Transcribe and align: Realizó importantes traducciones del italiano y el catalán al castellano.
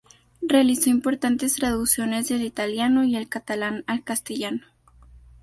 Realizó 0.41 0.89
importantes 0.89 1.53
traducciones 1.53 2.27
del 2.27 2.41
italiano 2.41 3.03
y 3.03 3.15
el 3.15 3.29
catalán 3.29 3.83
al 3.85 4.03
castellano. 4.03 4.61